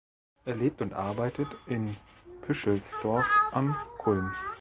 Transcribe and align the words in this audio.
Er 0.45 0.55
lebt 0.55 0.81
und 0.81 0.93
arbeitet 0.93 1.55
in 1.67 1.95
Pischelsdorf 2.41 3.29
am 3.51 3.75
Kulm. 3.99 4.31